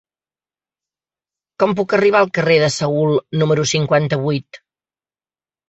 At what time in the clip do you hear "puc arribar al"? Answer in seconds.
1.81-2.33